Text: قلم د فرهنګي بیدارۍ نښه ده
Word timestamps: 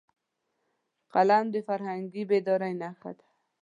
قلم 1.13 1.45
د 1.53 1.55
فرهنګي 1.67 2.23
بیدارۍ 2.29 2.73
نښه 2.81 3.11
ده 3.17 3.25